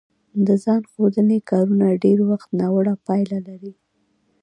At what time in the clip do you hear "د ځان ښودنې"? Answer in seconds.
0.45-1.39